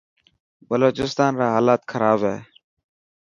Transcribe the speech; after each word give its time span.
بلوچستان 0.67 1.31
را 1.39 1.47
هالات 1.53 1.81
خراب 1.91 2.21
هي. 2.29 2.37